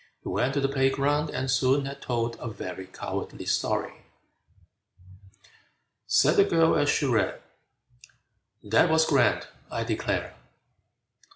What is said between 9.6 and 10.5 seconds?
I declare!